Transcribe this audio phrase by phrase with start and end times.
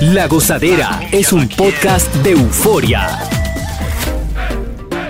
[0.00, 3.18] La Gozadera es un podcast de euforia.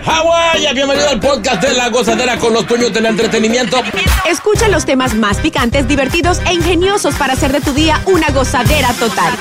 [0.05, 3.83] Hawái, bienvenido al podcast de La Gozadera con los dueños del entretenimiento.
[4.27, 8.93] Escucha los temas más picantes, divertidos e ingeniosos para hacer de tu día una gozadera
[8.95, 9.35] total.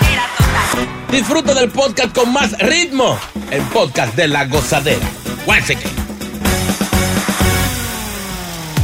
[1.11, 3.17] Disfruta del podcast con más ritmo.
[3.51, 5.07] El podcast de La Gozadera.
[5.45, 6.04] Guáseque.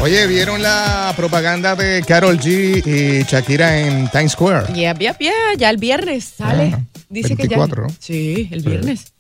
[0.02, 4.74] Oye, ¿vieron la propaganda de Carol G y Shakira en Times Square?
[4.74, 6.72] Yep, yep, yeah, ya el viernes sale.
[6.74, 6.80] Ah,
[7.10, 7.88] Dice 24, que ¿no?
[7.90, 7.96] ya.
[8.00, 9.14] Sí, el viernes.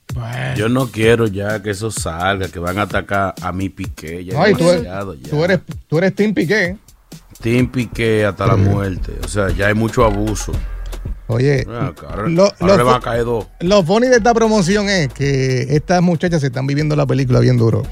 [0.57, 4.25] Yo no quiero ya que eso salga, que van a atacar a mi Piqué.
[4.25, 5.29] Ya Ay, tú, eres, demasiado, ya.
[5.29, 6.77] tú, eres, tú eres Team Piqué.
[7.41, 9.13] Team Piqué hasta la muerte.
[9.23, 10.51] O sea, ya hay mucho abuso.
[11.27, 13.45] Oye, acá, Ahora, lo- ahora lo- le van a caer dos.
[13.61, 17.57] lo funny de esta promoción es que estas muchachas se están viviendo la película bien
[17.57, 17.83] duro.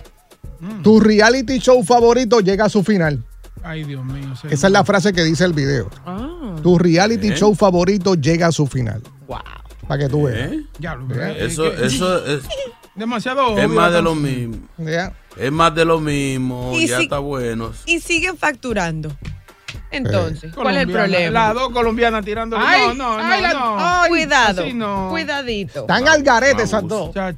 [0.84, 3.24] Tu reality show favorito llega a su final.
[3.64, 4.36] Ay, Dios mío.
[4.36, 4.54] señor.
[4.54, 5.90] Esa es la frase que dice el video.
[6.06, 7.36] Ah, Tu reality ¿Eh?
[7.36, 9.02] show favorito llega a su final.
[9.28, 9.40] wow.
[9.88, 10.52] Para que tú veas.
[10.52, 10.60] ¿Eh?
[10.78, 11.32] Ya, lo- Vea.
[11.32, 12.44] eh, Eso, eso es,
[12.96, 14.58] demasiado es obvio, más de lo mismo.
[15.36, 16.72] Es más de lo mismo.
[16.76, 17.72] Y Ya si- está bueno.
[17.88, 19.12] Y siguen facturando.
[19.92, 21.32] Entonces, ¿cuál es el problema?
[21.32, 22.56] Las dos colombianas tirando.
[22.60, 23.76] Ay, no, no, no, no.
[23.80, 24.64] ay, Cuidado,
[25.10, 25.80] cuidadito.
[25.82, 27.12] Están al garete esas dos.
[27.14, 27.36] Chach.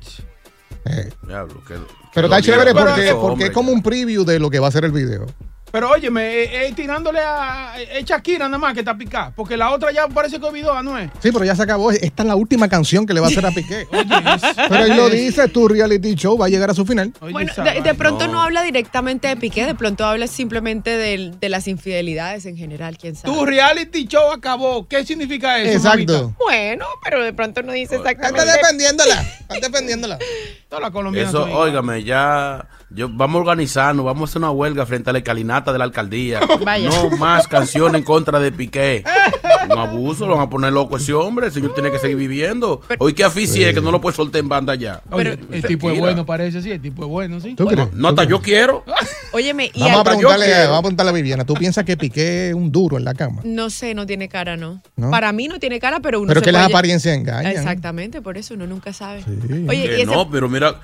[0.85, 1.75] Eh, Diablo, que-
[2.13, 4.91] Pero está chévere porque, es como un preview de lo que va a ser el
[4.91, 5.25] video.
[5.71, 9.31] Pero óyeme, eh, eh, tirándole a eh, Shakira nada más que está picada.
[9.33, 11.09] Porque la otra ya parece que olvidó, ¿no es?
[11.23, 11.91] Sí, pero ya se acabó.
[11.91, 13.87] Esta es la última canción que le va a hacer a Piqué.
[13.89, 14.01] Oye,
[14.35, 17.13] es- Pero él lo dice, tu reality show va a llegar a su final.
[17.21, 18.33] oye, Bueno, de, de pronto no.
[18.33, 18.41] No.
[18.41, 23.15] habla directamente de Piqué, de pronto habla simplemente del- de, las infidelidades en general, quién
[23.15, 23.33] sabe.
[23.33, 24.85] Tu reality show acabó.
[24.89, 25.71] ¿Qué significa eso?
[25.77, 26.11] Exacto.
[26.23, 26.35] mamita?
[26.37, 28.51] Bueno, pero de pronto no dice Está exactamente.
[28.57, 29.21] defendiéndola.
[29.49, 30.19] Está defendiéndola.
[30.71, 31.33] Todas las colombianas.
[31.33, 32.65] Eso, óigame, ya.
[32.89, 35.83] Yo, vamos a organizarnos, vamos a hacer una huelga frente a la escalinata de la
[35.83, 36.39] alcaldía.
[36.65, 36.87] Vaya.
[36.87, 39.03] No más canciones en contra de Piqué.
[39.69, 41.47] Un abuso, lo van a poner loco ese hombre.
[41.47, 42.81] El señor tiene que seguir viviendo.
[42.99, 45.01] Hoy que aficie que no lo puede soltar en banda ya.
[45.11, 46.71] Oye, Pero- el tipo es bueno, parece, sí.
[46.71, 47.55] El tipo es bueno, sí.
[47.55, 47.93] ¿Tú crees?
[47.93, 48.83] No, hasta yo quiero.
[49.33, 50.61] Óyeme, y Vamos a preguntarle, quiero.
[50.63, 51.45] vamos a preguntarle a Viviana.
[51.45, 53.41] ¿Tú piensas que Piqué es un duro en la cama?
[53.45, 54.81] no sé, no tiene cara, ¿no?
[54.97, 55.09] ¿No?
[55.11, 57.51] Para mí no tiene cara, pero uno Pero se que las puede- apariencias engañan.
[57.51, 59.23] Exactamente, por eso uno nunca sabe.
[59.23, 59.65] Sí.
[59.69, 60.79] Oye, Que y ese- no, pero mira,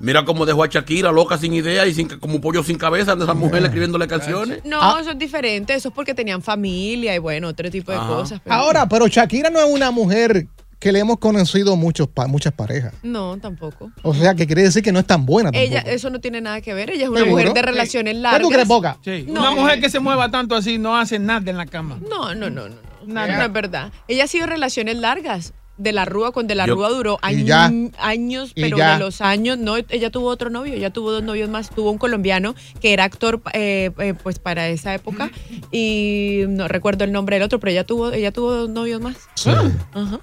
[0.00, 3.24] mira cómo dejó a Shakira loca sin idea y sin como pollo sin cabeza de
[3.24, 4.60] esa mujer escribiéndole canciones.
[4.64, 4.98] no, Ah.
[5.00, 8.06] eso es diferente, eso es porque tenían familia y bueno, otro tipo de Ajá.
[8.08, 8.40] cosas.
[8.42, 10.46] pero- Ahora, pero Shakira no es una mujer
[10.78, 12.92] que le hemos conocido muchos pa- muchas parejas.
[13.02, 13.90] No, tampoco.
[14.02, 15.70] O sea, que quiere decir que no es tan buena tampoco.
[15.72, 16.90] Ella, eso no tiene nada que ver.
[16.90, 17.38] Ella es una ¿Seguro?
[17.40, 18.42] mujer de relaciones ¿Qué largas.
[18.42, 18.98] tú crees, Boca?
[19.02, 19.24] Sí.
[19.26, 19.40] No.
[19.40, 21.98] Una mujer que se mueva tanto así no hace nada en la cama.
[22.08, 22.68] No, no, no, no.
[22.68, 22.74] no.
[23.06, 23.38] Nada.
[23.38, 23.90] No es verdad.
[24.06, 25.54] Ella ha sido relaciones largas.
[25.78, 27.70] De la Rúa con De la Yo- Rúa duró años, ya.
[27.98, 31.50] años Y pero de los años, no, ella tuvo otro novio, ella tuvo dos novios
[31.50, 35.30] más, tuvo un colombiano que era actor eh, eh, pues para esa época
[35.70, 39.16] y no recuerdo el nombre del otro, pero ella tuvo, ella tuvo dos novios más.
[39.34, 39.50] Sí.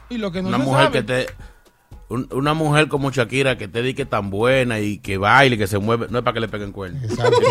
[0.10, 0.92] Y lo que no Una se mujer sabe.
[0.92, 1.26] que te.
[2.14, 5.80] Un- una mujer como Shakira que te diga tan buena y que baile, que se
[5.80, 7.02] mueve, no es para que le peguen cuernos.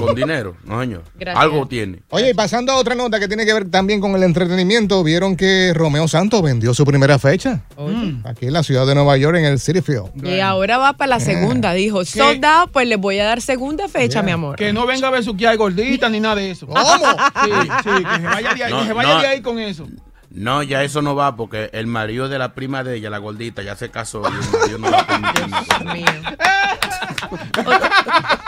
[0.00, 1.02] Con dinero, no señor.
[1.18, 1.42] Gracias.
[1.42, 2.02] Algo tiene.
[2.10, 5.36] Oye, y pasando a otra nota que tiene que ver también con el entretenimiento, vieron
[5.36, 7.62] que Romeo Santos vendió su primera fecha
[8.24, 10.26] aquí en la ciudad de Nueva York, en el City Field.
[10.26, 14.20] Y ahora va para la segunda, dijo, soldado, pues le voy a dar segunda fecha,
[14.20, 14.22] Yeah.
[14.22, 14.56] mi amor.
[14.56, 16.66] Que no venga a besuquear gordita ni nada de eso.
[16.66, 16.80] ¿Cómo?
[16.82, 17.50] Sí,
[17.82, 19.20] sí, que se vaya de ahí, No, que se vaya no.
[19.20, 19.86] de ahí con eso.
[20.34, 23.62] No, ya eso no va porque el marido de la prima de ella, la gordita,
[23.62, 24.32] ya se casó y
[24.70, 25.32] el marido no va a.
[25.82, 26.06] Dios mío.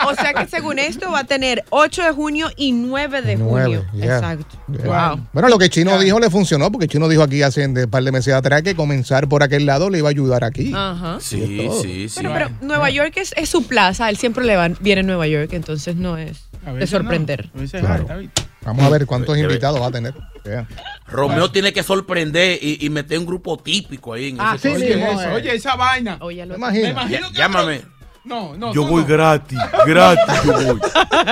[0.03, 3.37] O, o sea que según esto va a tener 8 de junio y 9 de
[3.37, 3.85] junio.
[3.93, 4.15] yeah.
[4.17, 4.57] Exacto.
[4.71, 5.09] Yeah.
[5.15, 5.27] Wow.
[5.33, 8.11] Bueno, lo que Chino dijo le funcionó, porque Chino dijo aquí hace un par de
[8.11, 10.71] meses atrás que comenzar por aquel lado le iba a ayudar aquí.
[10.75, 11.17] Ajá.
[11.19, 12.15] Sí, sí, sí.
[12.17, 15.27] Pero, pero Nueva York es, es su plaza, él siempre le va, viene a Nueva
[15.27, 17.49] York, entonces no es A de sorprender.
[17.53, 18.05] no, a veces Claro.
[18.09, 18.29] hay,
[18.65, 20.13] Vamos a ver cuántos invitados va a tener.
[20.43, 20.67] Yeah.
[21.07, 24.75] Romeo tiene que sorprender y, y meter un grupo típico ahí en Ah, ese sí,
[24.83, 26.17] Oye, mismo, eso, oye, esa vaina.
[26.21, 26.83] Oye, lo- ¿Te imaginas?
[26.83, 27.37] Me imagino que.
[27.37, 27.81] Llámame.
[28.23, 28.73] No, no.
[28.73, 29.07] Yo voy no.
[29.07, 30.79] gratis, gratis yo voy.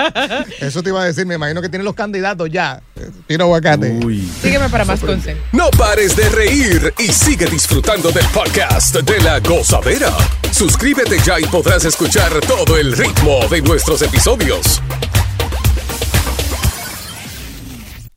[0.60, 2.80] Eso te iba a decir, me imagino que tienen los candidatos ya.
[3.26, 3.90] Tiro aguacate.
[4.04, 4.20] Uy.
[4.40, 5.42] Sígueme para más consejos.
[5.50, 10.10] No pares de reír y sigue disfrutando del podcast de la gozadera.
[10.52, 14.80] Suscríbete ya y podrás escuchar todo el ritmo de nuestros episodios.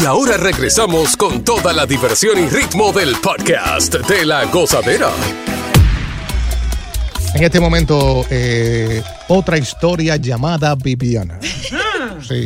[0.00, 5.10] Y ahora regresamos con toda la diversión y ritmo del podcast de la gozadera.
[7.34, 11.40] En este momento, eh, otra historia llamada Viviana.
[12.26, 12.44] Sí.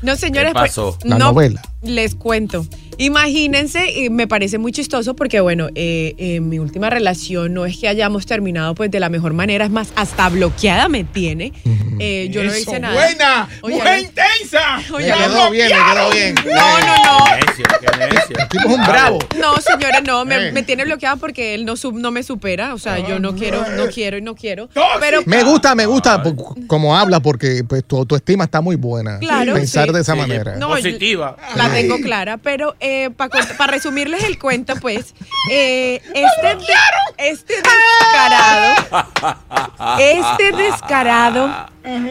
[0.00, 0.96] No, señores, ¿Qué pasó?
[0.98, 1.60] pues, La no, novela.
[1.82, 2.66] Les cuento.
[2.98, 7.76] Imagínense, y me parece muy chistoso porque, bueno, eh, eh, mi última relación no es
[7.78, 11.52] que hayamos terminado pues de la mejor manera, es más, hasta bloqueada me tiene.
[11.98, 12.94] Eh, yo no Eso, hice nada.
[12.94, 14.78] Buena, Oye, mujer intensa.
[14.92, 16.34] Oye, Me quedó bien, me quedó bien.
[16.54, 17.36] No, no, no.
[17.36, 18.36] Necio, qué necio.
[18.38, 19.18] El tipo es un bravo.
[19.38, 20.52] No, señores, no, me, Eh.
[20.52, 22.74] me tiene bloqueada porque él no, sub- no me supera.
[22.74, 24.66] O sea, yo no quiero, no quiero y no quiero.
[24.68, 24.98] Tóxica.
[25.00, 26.22] Pero Me gusta, me gusta
[26.66, 29.18] como habla porque pues, tu autoestima está muy buena.
[29.18, 29.94] Claro, Pensar sí.
[29.94, 30.56] de esa Sí, manera.
[30.56, 31.36] No, Positiva.
[31.56, 32.74] La tengo clara, pero
[33.16, 35.14] para resumirles el cuento, pues,
[35.50, 38.74] eh, este, de- este descarado,
[39.98, 41.66] este descarado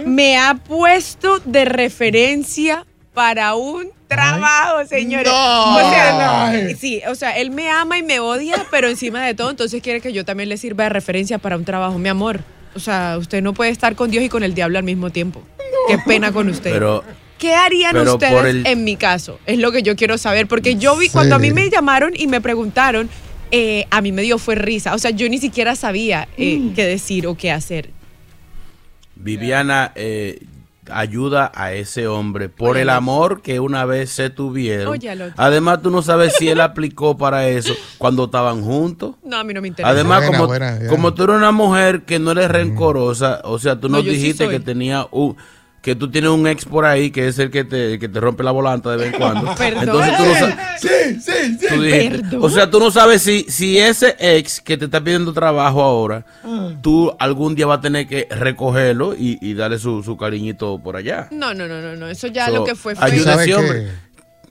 [0.05, 5.27] me ha puesto de referencia para un trabajo, señores.
[5.31, 5.75] no.
[5.77, 6.75] O sea, Ay.
[6.75, 10.01] sí, o sea, él me ama y me odia, pero encima de todo, entonces quiere
[10.01, 12.41] que yo también le sirva de referencia para un trabajo, mi amor.
[12.75, 15.41] O sea, usted no puede estar con Dios y con el diablo al mismo tiempo.
[15.87, 16.71] Qué pena con usted.
[16.73, 17.03] Pero
[17.37, 19.39] ¿Qué harían Pero ustedes el- en mi caso?
[19.45, 21.11] Es lo que yo quiero saber, porque yo vi, Sí.
[21.13, 23.09] cuando a mí me llamaron y me preguntaron,
[23.51, 24.93] eh, a mí me dio fue risa.
[24.95, 26.73] O sea, yo ni siquiera sabía eh, Mm.
[26.73, 27.89] qué decir o qué hacer.
[29.15, 30.41] Viviana eh,
[30.91, 34.87] ayuda a ese hombre por el amor que una vez se tuvieron.
[34.89, 35.31] Óyalo.
[35.37, 39.15] Además, tú no sabes si él aplicó para eso cuando estaban juntos.
[39.23, 39.89] No, a mí no me interesa.
[39.89, 43.79] Además, Buena, como, buena, como tú eres una mujer que no eres rencorosa, o sea,
[43.79, 45.35] tú No, nos sí dijiste que tenía un
[45.85, 48.41] que tú tienes un ex por ahí que es el que te, que te rompe
[48.41, 49.53] la volanta de vez en cuando.
[49.57, 49.83] Perdón.
[50.03, 50.81] Entonces tú no sabes.
[50.81, 51.67] Sí, sí, sí.
[51.69, 52.17] Tú dijiste.
[52.23, 52.39] Perdón.
[52.43, 56.25] O sea, tú no sabes si, si ese ex que te está pidiendo trabajo ahora,
[56.43, 56.71] Ah.
[56.81, 60.95] tú algún día vas a tener que recogerlo y, y darle su, su cariñito por
[60.95, 61.27] allá.
[61.29, 62.07] No, no, no, no, no.
[62.07, 63.53] Eso ya So, lo que fue fue.
[63.53, 63.91] hombre.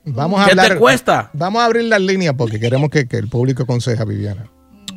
[0.05, 0.69] Vamos a ¿Qué hablar.
[0.69, 1.29] te cuesta?
[1.33, 4.45] Vamos a abrir las líneas porque queremos que, que el público aconseje a Viviana.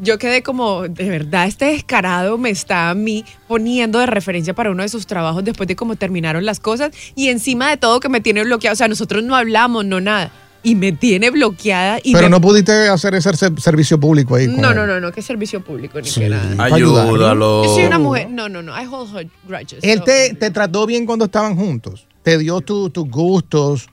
[0.00, 4.72] yo quedé como, de verdad, este descarado me está a mí poniendo de referencia para
[4.72, 6.90] uno de sus trabajos después de cómo terminaron las cosas.
[7.14, 8.72] Y encima de todo que me tiene bloqueado.
[8.72, 10.32] O sea, nosotros no hablamos, no nada.
[10.68, 12.00] Y me tiene bloqueada.
[12.02, 14.48] Y Pero me- no pudiste hacer ese ser- servicio público ahí.
[14.48, 16.18] No, no, no, no, qué servicio público ni Sí.
[16.20, 16.64] qué nada.
[16.64, 17.62] Ayúdalo.
[17.64, 18.28] Yo soy una mujer.
[18.30, 18.72] No, no, no.
[18.72, 19.78] I hold her grudges.
[19.82, 22.08] Él so- te, te trató bien cuando estaban juntos.
[22.24, 23.88] Te dio tu- tus gustos.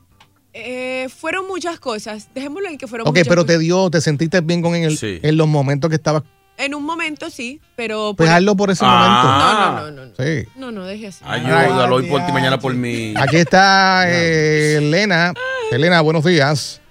[0.52, 2.30] Eh, fueron muchas cosas.
[2.34, 5.20] Dejémoslo en que fueron Ok, muchas pero te dio, te sentiste bien con él Sí.
[5.22, 6.24] en los momentos que estabas.
[6.58, 8.14] En un momento sí, pero.
[8.16, 9.74] Pues por- hazlo por ese Ah.
[9.76, 9.92] No, no, no, no.
[9.92, 9.96] no.
[9.98, 10.24] momento.
[10.24, 10.60] Sí.
[10.60, 11.20] No, no, deje así.
[11.24, 13.14] Ayúdalo hoy por ti, mañana por mí.
[13.18, 15.34] Aquí está eh, Elena.
[15.74, 16.82] Elena, buenos días.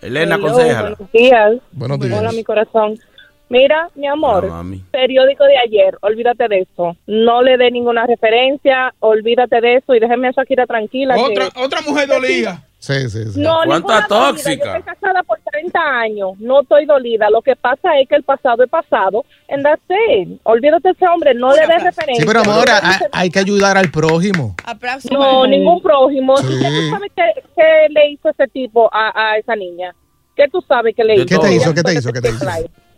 [0.00, 0.88] Elena, Hello, aconsejala.
[0.90, 1.52] Buenos días.
[1.72, 2.18] Buenos días.
[2.18, 2.98] Hola, mi corazón.
[3.48, 4.82] Mira, mi amor, mami.
[4.90, 6.96] periódico de ayer, olvídate de eso.
[7.06, 11.14] No le dé ninguna referencia, olvídate de eso y déjeme a Shakira tranquila.
[11.16, 12.62] que- Otra, otra mujer dolida.
[12.82, 13.40] Sí, sí, sí.
[13.40, 14.08] No, ¿Cuánta ninguna dolida.
[14.08, 14.64] tóxica?
[14.64, 17.30] Yo estoy casada por 30 años, no estoy dolida.
[17.30, 19.24] Lo que pasa es que el pasado es pasado.
[19.48, 20.40] And that's it.
[20.42, 22.16] Olvídate de ese hombre, no le des referencia.
[22.20, 24.56] Sí, pero amor, No, hay, hay que ayudar al prójimo.
[25.12, 26.36] No, ningún prójimo.
[26.38, 26.48] Sí.
[26.60, 27.12] ¿Qué tú sabes
[27.90, 29.94] le hizo ese tipo a, a esa niña?
[30.34, 31.40] ¿Qué tú sabes que le ¿Qué hizo?
[31.40, 31.74] ¿Qué te hizo?
[31.74, 32.12] ¿Qué te hizo?
[32.12, 32.46] ¿Qué te hizo?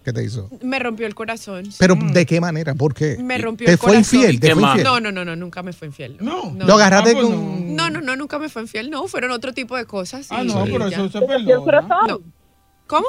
[0.05, 0.51] ¿Qué te hizo?
[0.63, 1.65] Me rompió el corazón.
[1.67, 1.77] sí.
[1.79, 2.75] Pero ¿de qué manera?
[2.75, 3.17] ¿Por qué?
[3.19, 4.19] me rompió ¿Te el fue corazón.
[4.21, 4.39] infiel?
[4.41, 4.85] ¿Te ¿Qué fue infiel?
[4.85, 6.19] No, no, no, no, nunca me fue infiel.
[6.21, 6.53] No.
[6.55, 6.67] no.
[6.67, 7.75] Lo agarraste Ah, pues con...
[7.77, 8.91] No, no, no, nunca me fue infiel.
[8.91, 10.27] No, fueron otro tipo de cosas.
[10.31, 11.57] Ah, no, pero eso se perdona.
[11.65, 12.07] corazón.
[12.09, 12.21] No.
[12.87, 13.07] ¿Cómo?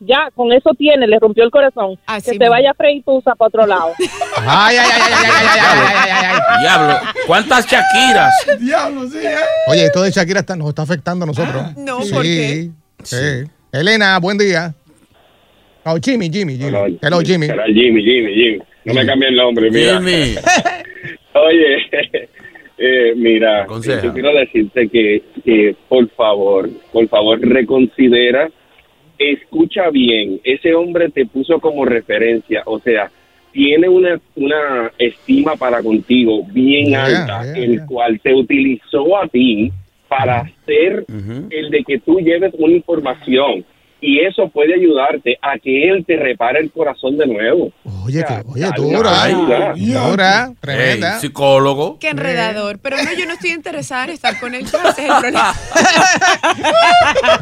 [0.00, 1.98] Ya, con eso tiene, le rompió el corazón.
[2.06, 2.50] Así que se mismo.
[2.52, 3.92] vaya a freír tusa para otro lado.
[4.38, 6.60] Ay, ay, ay, ay, ay, ay, ay, ay, ay, ay, ay.
[6.62, 8.34] Diablo, ¿cuántas Shakiras?
[8.60, 9.36] Diablo, sí, ¿eh?
[9.66, 11.76] Oye, esto de Shakira está- nos está afectando a nosotros.
[11.76, 12.70] No, sí, ¿por qué?
[13.02, 13.50] Sí.
[13.72, 14.72] Elena, buen día.
[15.90, 16.98] Oh, Jimmy, Jimmy, Jimmy.
[17.00, 17.46] Hello, Jimmy.
[17.46, 18.58] Era Jimmy, Jimmy, Jimmy.
[18.84, 19.98] No me cambie el nombre, mira.
[19.98, 20.34] Jimmy.
[21.34, 21.76] Oye,
[22.78, 24.02] eh, mira, Aconseja.
[24.02, 28.50] yo quiero decirte que, que, por favor, por favor, reconsidera,
[29.18, 33.10] escucha bien, ese hombre te puso como referencia, o sea,
[33.52, 37.86] tiene una, una estima para contigo bien Yeah, alta, yeah, el yeah.
[37.86, 39.72] cual te utilizó a ti
[40.06, 41.04] para hacer
[41.50, 43.64] el de que tú lleves una información
[44.00, 47.72] y eso puede ayudarte a que él te repare el corazón de nuevo.
[48.04, 49.34] Oye, que, oye, dura, ay,
[49.76, 51.14] dura, tremenda.
[51.14, 51.98] Ey, psicólogo.
[51.98, 52.78] Qué enredador.
[52.80, 54.62] Pero no, yo no estoy interesada en estar con él.
[54.62, 55.52] Ese es el problema.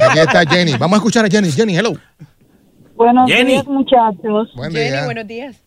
[0.00, 0.72] Aquí está Jenny.
[0.78, 1.50] Vamos a escuchar a Jenny.
[1.50, 1.92] Jenny, hello.
[2.96, 3.52] Buenos Jenny.
[3.52, 4.52] días, muchachos.
[4.56, 5.04] Buen Jenny, día.
[5.04, 5.62] buenos días.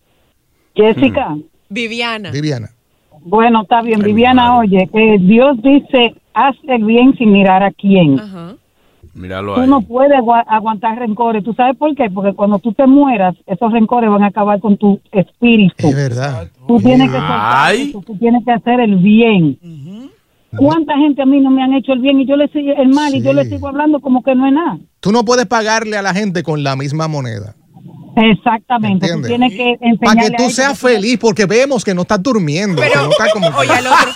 [0.75, 1.35] Jessica.
[1.69, 2.31] Viviana.
[2.31, 2.69] Viviana.
[3.21, 4.01] Bueno, está bien.
[4.01, 8.19] Viviana, oye, que Dios dice, haz el bien sin mirar a quién.
[9.19, 9.69] Míralo Tú ahí.
[9.69, 11.43] no puedes agua- aguantar rencores.
[11.43, 12.09] ¿Tú sabes por qué?
[12.09, 15.87] Porque cuando tú te mueras, esos rencores van a acabar con tu espíritu.
[15.89, 16.47] Es verdad.
[16.65, 17.89] Tú tienes que soltar Ay.
[17.89, 19.59] eso, tú tienes que hacer el bien.
[20.55, 22.89] ¿Cuánta gente a mí no me han hecho el bien y yo le sigo el
[22.89, 24.77] mal y yo le sigo hablando como que no es nada?
[25.01, 27.55] Tú no puedes pagarle a la gente con la misma moneda.
[28.15, 29.07] Exactamente.
[29.27, 32.81] Tienes que enseñarle Para que tú seas feliz, porque vemos que no estás durmiendo.
[32.81, 33.47] que no estás como...
[33.49, 34.13] Oye, al otro.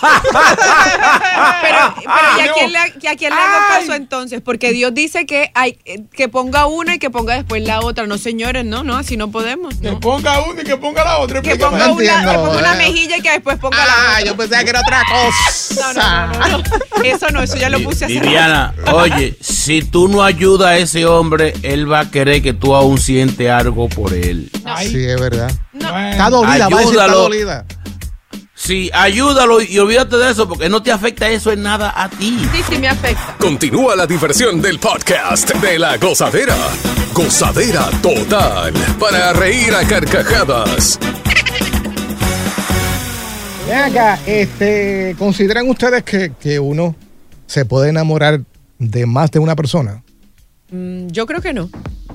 [1.62, 4.40] pero, pero ¿y a quién, le, y a quién le hago caso entonces?
[4.40, 5.78] Porque Dios dice que hay
[6.12, 8.06] que ponga una y que ponga después la otra.
[8.06, 9.74] No, señores, no, no, así no podemos.
[9.76, 11.42] Que ponga una y que ponga la otra.
[11.42, 12.78] Que ponga, No una, que ponga una eh.
[12.78, 14.24] mejilla y que después ponga la Ah, otra.
[14.26, 15.92] yo pensaba que era otra cosa.
[15.94, 16.64] No, no, no, no, no.
[17.04, 21.04] Eso no, eso ya lo puse hace Viviana, oye, si tú no ayudas a ese
[21.04, 24.50] hombre, él va a querer que tú aún sientes algo por él.
[24.82, 25.52] Sí, es verdad.
[25.72, 26.08] Bueno.
[26.10, 27.66] Está dolida, va a decir está dolida.
[28.56, 32.38] Sí, ayúdalo y olvídate de eso porque no te afecta eso en nada a ti.
[32.52, 33.36] Sí, sí me afecta.
[33.38, 36.56] Continúa la diversión del podcast de la gozadera.
[37.12, 38.72] Gozadera total.
[38.98, 40.98] Para reír a carcajadas.
[43.66, 46.94] Ven acá, este, ¿consideran ustedes que, que uno
[47.46, 48.40] se puede enamorar
[48.78, 50.02] de más de una persona?
[50.70, 51.68] Mm, yo creo que no.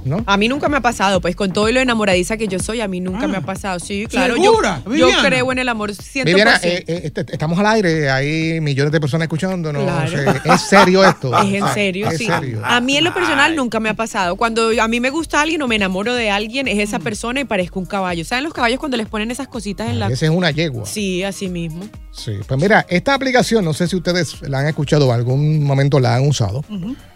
[0.06, 0.24] ¿No?
[0.26, 2.88] A mí nunca me ha pasado, pues con todo lo enamoradiza que yo soy, a
[2.88, 3.80] mí nunca me ha pasado.
[3.80, 4.36] Sí, claro.
[4.38, 5.24] Yo, ¿Segura, yo Viviana?
[5.28, 6.24] creo en el amor 100%.
[6.26, 9.84] Viviana, eh, eh, este- estamos al aire, hay millones de personas escuchándonos.
[9.84, 10.32] Claro.
[10.32, 11.38] eh, ¿Es serio esto?
[11.40, 12.26] Es en serio, sí.
[12.26, 12.62] serio.
[12.64, 14.36] A mí en lo personal nunca me ha pasado.
[14.36, 17.44] Cuando a mí me gusta alguien o me enamoro de alguien, es esa persona y
[17.46, 18.24] parezco un caballo.
[18.26, 20.08] ¿Saben los caballos cuando les ponen esas cositas en la...
[20.08, 20.86] Esa es una yegua.
[20.86, 21.84] Sí, así mismo.
[22.24, 26.00] Sí, pues mira, esta aplicación, no sé si ustedes la han escuchado o algún momento
[26.00, 26.64] la han usado.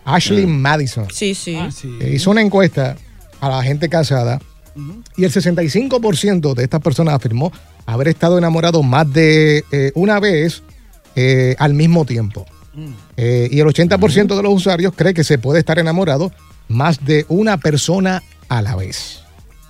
[0.06, 1.58] Ashley Madison Sí, sí.
[2.02, 2.96] eh, hizo una encuesta
[3.40, 4.40] a la gente casada
[5.18, 7.52] y el 65% de estas personas afirmó
[7.86, 10.64] haber estado enamorado más de eh, una vez
[11.16, 12.46] eh, al mismo tiempo.
[13.18, 16.32] Eh, y el 80% de los usuarios cree que se puede estar enamorado
[16.70, 19.23] más de una persona a la vez.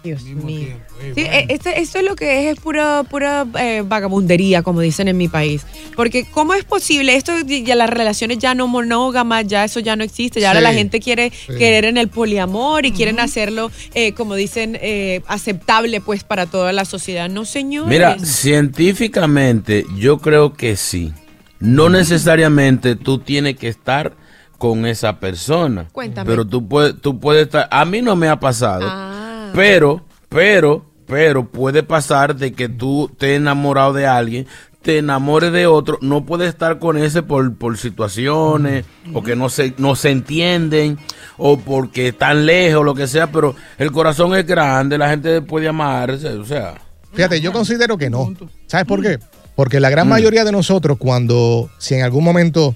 [0.04, 0.76] Dios mío.
[1.16, 5.08] Sí, eh, este- esto es lo que es, es pura, pura eh, vagabundería, como dicen
[5.08, 5.66] en mi país.
[5.96, 7.16] Porque, ¿cómo es posible?
[7.16, 10.42] Esto ya las relaciones ya no monógamas, ya eso ya no existe.
[10.42, 11.54] Ya ahora la gente quiere sí.
[11.58, 16.74] querer en el poliamor y quieren hacerlo, eh, como dicen, eh, aceptable pues para toda
[16.74, 17.30] la sociedad.
[17.30, 17.88] No, señor.
[17.88, 21.14] Mira, científicamente yo creo que sí.
[21.60, 24.14] No necesariamente tú tienes que estar
[24.58, 25.88] con esa persona.
[25.92, 26.30] Cuéntame.
[26.30, 27.68] Pero tú puedes, tú puedes estar.
[27.72, 28.86] A mí no me ha pasado.
[28.86, 29.23] Ah.
[29.54, 34.48] Pero, pero, pero puede pasar de que tú te enamorado de alguien,
[34.82, 39.50] te enamores de otro, no puedes estar con ese por, por situaciones, o que no
[39.50, 40.98] se, no se entienden,
[41.38, 45.68] o porque están lejos, lo que sea, pero el corazón es grande, la gente puede
[45.70, 46.76] amarse, o sea.
[47.14, 48.34] Fíjate, yo considero que no.
[48.68, 49.20] ¿Sabes por qué?
[49.56, 49.92] Porque la Mm.
[49.92, 52.76] gran mayoría de nosotros, cuando, si en algún momento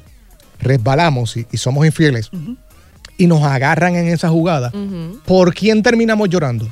[0.60, 2.30] resbalamos y, y somos infieles
[3.18, 4.72] y nos agarran en esa jugada,
[5.26, 6.68] ¿por quién terminamos llorando?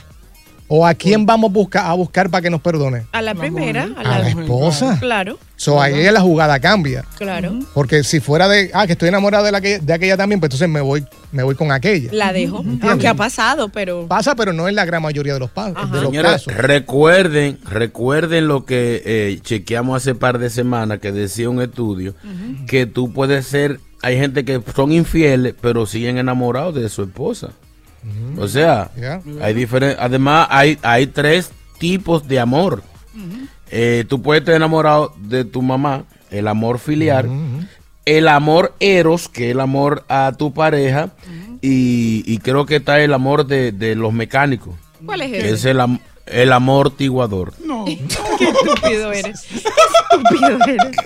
[0.67, 3.05] ¿O a quién vamos a buscar, a buscar para que nos perdone?
[3.11, 4.97] A la primera, a A la, la esposa.
[4.99, 7.05] Claro, So, ahí la jugada cambia.
[7.17, 7.59] claro.
[7.73, 10.47] Porque si fuera de, ah, que estoy enamorado de, la que, de aquella también, pues
[10.49, 12.09] entonces me voy, me voy con aquella.
[12.11, 12.65] La dejo.
[12.81, 14.07] Aunque ha pasado, pero.
[14.07, 16.51] Pasa, pero no es la gran mayoría de los, pa- de los casos.
[16.53, 22.15] recuerden, recuerden lo que eh, chequeamos hace par de semanas que decía un estudio,
[22.67, 27.49] que tú puedes ser, hay gente que son infieles, pero siguen enamorados de su esposa.
[28.37, 28.91] O sea,
[29.41, 32.83] hay diferentes, además hay, hay tres tipos de amor.
[33.71, 37.27] Eh, tú puedes estar enamorado de tu mamá, el amor filial,
[38.05, 41.09] el amor eros, que es el amor a tu pareja,
[41.61, 44.75] y, y creo que está el amor de, de los mecánicos.
[45.03, 45.49] ¿Cuál es ese?
[45.51, 47.53] es el, am- el amortiguador.
[47.59, 47.85] No.
[48.37, 49.41] Qué estúpido eres.
[49.51, 50.97] Qué estúpido eres.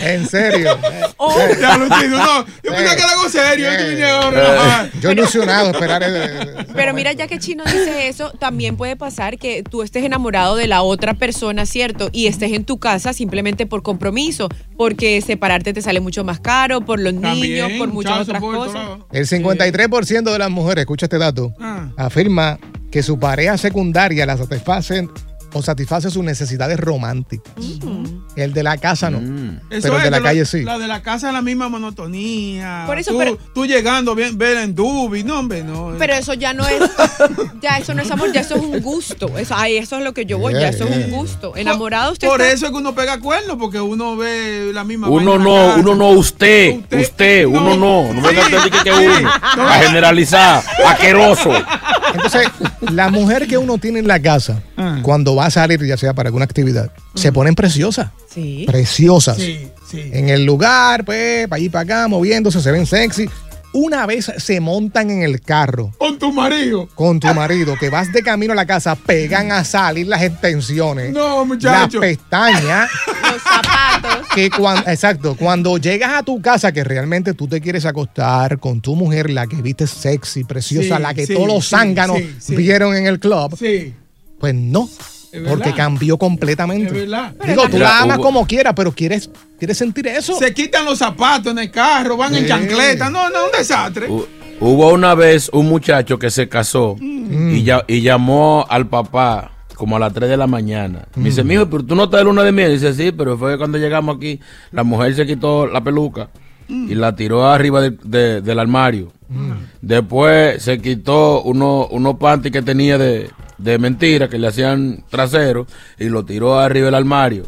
[0.00, 0.78] En serio.
[1.20, 1.36] Oh.
[1.60, 2.46] Ya lo entiendo, no.
[2.46, 3.68] Yo pensaba que era algo serio.
[3.98, 4.90] Yo relajar.
[5.00, 9.62] Yo ilusionado esperar el- Pero mira, ya que Chino dice eso, también puede pasar que
[9.62, 12.08] tú estés enamorado de la otra persona, ¿cierto?
[12.12, 16.80] Y estés en tu casa simplemente por compromiso, porque separarte te sale mucho más caro,
[16.82, 18.98] por los niños, por muchas otras cosas.
[19.12, 21.90] El 53% de las mujeres, escucha este dato, Ah.
[21.96, 22.58] afirma
[22.90, 25.08] que su pareja secundaria la satisface
[25.52, 27.52] o satisface sus necesidades románticas.
[28.36, 29.20] El de la casa no.
[29.20, 29.60] Mm.
[29.70, 30.62] Eso pero el es, de la calle sí.
[30.62, 32.84] La de la casa es la misma monotonía.
[32.86, 35.94] Por eso, tú, pero- tú llegando, bien, ver en Dubi, no, hombre, no.
[35.98, 36.82] Pero eso ya no es,
[37.62, 39.36] ya eso no es amor, ya eso es un gusto.
[39.38, 41.56] Eso, ay, eso es lo que yo voy, ya eso es un gusto.
[41.56, 45.08] Enamorado usted Por está- eso es que uno pega cuernos, porque uno ve la misma
[45.08, 45.80] Uno no, casa.
[45.80, 48.12] uno no, usted, usted, uno no.
[48.12, 49.30] No me Sí, que, que uno.
[49.56, 49.66] No.
[49.68, 51.50] A generalizar, asqueroso.
[52.14, 52.48] Entonces,
[52.92, 55.00] la mujer que uno tiene en la casa, Ah.
[55.02, 58.10] cuando va a salir, ya sea para alguna actividad, se ponen preciosas.
[58.32, 58.64] Sí.
[58.66, 59.36] Preciosas.
[59.36, 60.00] Sí, sí.
[60.12, 63.28] En el lugar, pues, para allí para acá, moviéndose, se ven sexy.
[63.74, 66.88] Una vez se montan en el carro Con tu marido.
[66.94, 71.12] con tu marido, que vas de camino a la casa, pegan a salir las extensiones,
[71.12, 72.00] No, las muchacho.
[72.00, 72.88] pestañas,
[73.30, 74.26] Los zapatos.
[74.34, 78.80] que cuando, exacto, cuando llegas a tu casa, que realmente tú te quieres acostar con
[78.80, 82.16] tu mujer, la que viste sexy, preciosa, Sí, la que sí, todos los sí, zánganos
[82.18, 82.56] sí, sí.
[82.56, 83.94] vieron en el club, Sí,
[84.38, 84.88] pues no.
[85.46, 86.86] Porque cambió completamente.
[86.86, 87.34] es verdad.
[87.46, 89.28] Digo, tú la amas como quieras, pero quieres,
[89.58, 90.38] quieres sentir eso.
[90.38, 93.10] Se quitan los zapatos en el carro, van en chancleta.
[93.10, 94.08] No, no, un desastre.
[94.08, 94.26] Hu-
[94.60, 97.54] Hubo una vez un muchacho que se casó Mm.
[97.54, 101.06] y, ya, y llamó al papá como a las 3 de la mañana.
[101.14, 101.24] Me Mm.
[101.26, 102.72] dice, mijo, pero tú no estás de luna de miel.
[102.72, 104.40] Dice, sí, pero fue cuando llegamos aquí,
[104.72, 106.30] la mujer se quitó la peluca
[106.68, 109.12] y la tiró arriba de- de- del armario.
[109.80, 115.66] Después se quitó uno- unos panties que tenía de, de mentira que le hacían trasero
[115.98, 117.44] y lo tiró arriba del armario.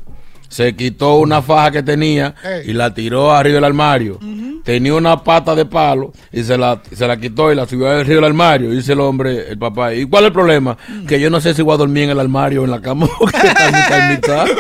[0.49, 2.35] Se quitó una faja que tenía
[2.67, 4.19] y la tiró arriba del armario.
[4.65, 8.17] Tenía una pata de palo y se la, se la quitó y la subió arriba
[8.17, 8.73] del armario.
[8.73, 10.77] Y dice el hombre, el papá, ¿y cuál es el problema?
[11.07, 13.09] Que yo no sé si voy a dormir en el armario o en la cama
[13.19, 14.47] porque está mitad y mitad.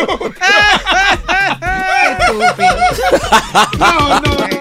[3.79, 4.61] No, no.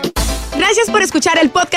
[0.57, 1.48] Gracias por escuchar el